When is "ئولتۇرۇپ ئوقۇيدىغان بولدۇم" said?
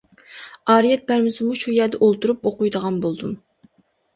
2.07-3.37